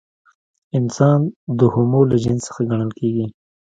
انسان 0.77 1.19
د 1.57 1.59
هومو 1.73 2.01
له 2.11 2.17
جنس 2.23 2.41
څخه 2.47 2.61
ګڼل 2.69 2.91
کېږي. 2.99 3.25